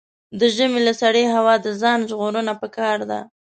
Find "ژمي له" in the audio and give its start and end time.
0.55-0.93